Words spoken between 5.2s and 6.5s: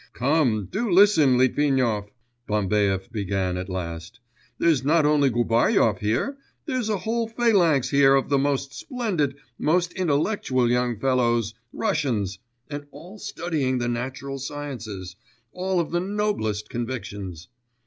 Gubaryov here,